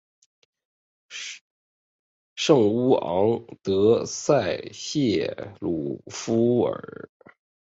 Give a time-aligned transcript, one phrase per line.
[2.35, 7.07] 圣乌昂德塞谢鲁夫尔。